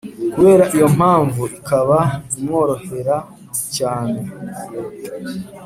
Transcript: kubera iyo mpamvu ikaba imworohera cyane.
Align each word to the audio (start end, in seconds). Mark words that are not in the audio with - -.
kubera 0.33 0.63
iyo 0.75 0.87
mpamvu 0.97 1.43
ikaba 1.57 1.99
imworohera 2.39 3.17
cyane. 3.75 4.19